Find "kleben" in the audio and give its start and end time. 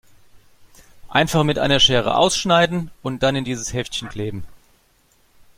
4.09-4.43